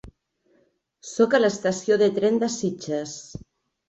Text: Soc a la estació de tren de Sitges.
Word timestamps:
Soc 1.09 1.35
a 1.37 1.41
la 1.41 1.51
estació 1.53 1.97
de 2.03 2.07
tren 2.15 2.39
de 2.45 2.49
Sitges. 2.55 3.15